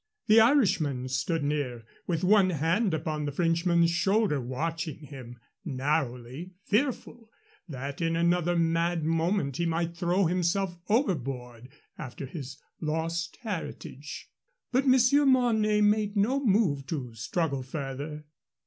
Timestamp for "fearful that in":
6.65-8.15